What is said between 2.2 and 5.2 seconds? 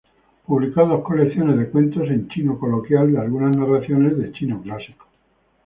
chino coloquial de algunas narraciones de chino clásico.